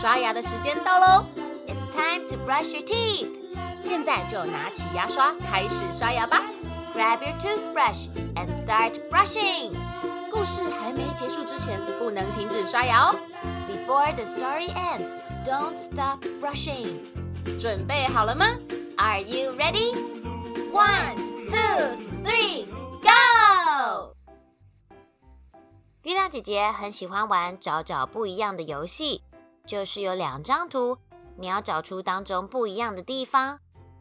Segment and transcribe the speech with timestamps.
[0.00, 1.26] 刷牙的时间到喽
[1.66, 3.28] ！It's time to brush your teeth。
[3.82, 6.40] 现在就拿起牙刷开始刷牙吧。
[6.94, 9.74] Grab your toothbrush and start brushing。
[10.30, 13.14] 故事还没结束之前，不能停止刷牙哦。
[13.68, 15.14] Before the story ends,
[15.44, 16.94] don't stop brushing。
[17.60, 18.46] 准备好了吗
[18.96, 19.94] ？Are you ready?
[20.72, 22.64] One, two, three,
[23.02, 24.14] go!
[26.04, 29.22] 月亮姐姐很喜欢玩找找不一样的游戏，
[29.70, 30.98] 就是有两张图，
[31.36, 33.60] 你要找出当中不一样的地方。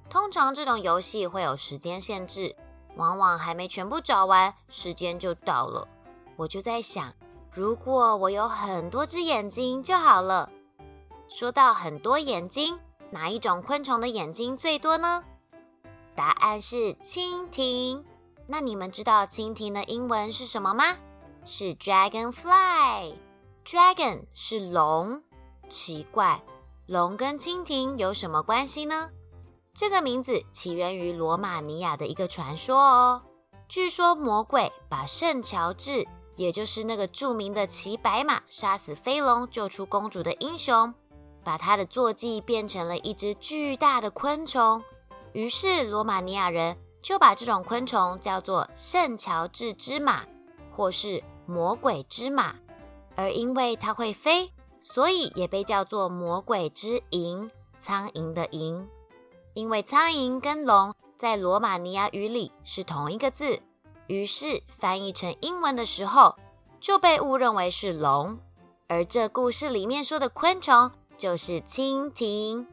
[0.09, 2.55] 通常这种游戏会有时间限制，
[2.95, 5.87] 往往还没全部找完，时间就到了。
[6.37, 7.13] 我就在想，
[7.51, 10.49] 如果我有很多只眼睛就好了。
[11.27, 12.79] 说到很多眼睛，
[13.11, 15.23] 哪一种昆虫的眼睛最多呢？
[16.15, 18.03] 答案是蜻蜓。
[18.47, 20.83] 那你们知道蜻蜓的英文是什么吗？
[21.45, 23.13] 是 dragonfly。
[23.63, 25.21] dragon 是龙。
[25.69, 26.43] 奇怪，
[26.87, 29.11] 龙跟蜻蜓有什么关系呢？
[29.73, 33.21] 这个名字起源于罗马尼亚的一个传说哦。
[33.67, 40.93] 据说魔鬼把圣乔治，也就是那个著名的骑白马杀死飞龙、救出公主的英雄，
[41.43, 44.83] 把他的坐骑变成了一只巨大的昆虫。
[45.33, 50.25] 于是罗马尼亚人就把这种昆虫叫做圣乔治之马，
[50.75, 52.55] 或是魔鬼之马。
[53.15, 54.51] 而因为它会飞，
[54.91, 58.87] 所以也被叫做魔鬼之蝇，苍蝇的蝇。
[59.53, 63.61] 因为苍蝇跟龙在罗马尼亚语里是同一个字，
[64.07, 66.35] 于是翻译成英文的时候
[66.79, 68.39] 就被误认为是龙。
[68.87, 72.65] 而这故事里面说的昆虫就是蜻蜓，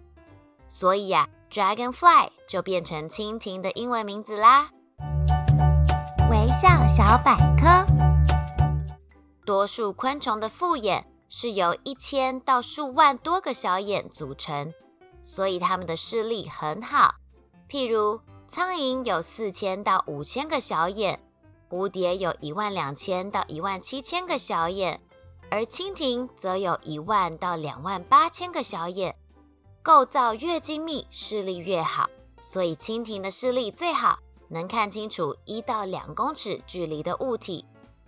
[0.67, 4.70] 所以呀，dragonfly 就变成蜻蜓的英文名字啦。
[6.30, 7.86] 微笑小百科：
[9.45, 14.73] 多数昆虫的复眼是由一千到数万多个小眼组成。
[15.23, 17.17] 所以它们的视力很好。
[17.68, 21.20] 譬如苍蝇有四千到五千个小眼，
[21.68, 25.01] 蝴蝶有一万两千到一万七千个小眼，
[25.51, 29.17] 而蜻蜓则有一万到两万八千个小眼。
[29.83, 32.08] 构造越精密，视力越好，
[32.40, 37.64] 所以蜻蜓的视力最好，能看清楚一到两公尺距离的物体。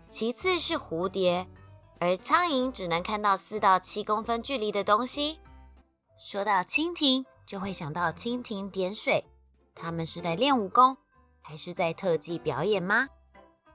[0.09, 1.49] 其次是蝴蝶，
[2.01, 5.41] 而苍蝇只能看到四到七公分距离的东西。
[6.19, 9.25] 说到蜻蜓，就会想到蜻蜓点水。
[9.75, 10.97] 他们是在练武功，
[11.41, 13.09] 还是在特技表演吗？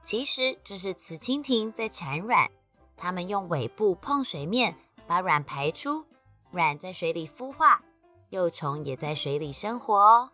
[0.02, 2.50] 其实这是雌蜻蜓在产卵。
[2.96, 4.76] 它们用尾部碰水面，
[5.06, 6.04] 把卵排出，
[6.50, 7.82] 卵在水里孵化，
[8.28, 10.30] 幼虫也在水里生活哦。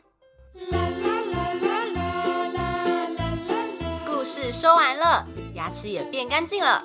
[4.04, 6.84] 故事说完了，牙齿也变干净了。